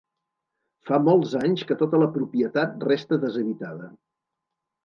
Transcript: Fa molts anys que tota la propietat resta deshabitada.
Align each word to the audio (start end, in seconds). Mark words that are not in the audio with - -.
Fa 0.89 0.97
molts 1.07 1.35
anys 1.41 1.65
que 1.71 1.77
tota 1.83 2.01
la 2.05 2.09
propietat 2.17 2.89
resta 2.93 3.23
deshabitada. 3.27 3.93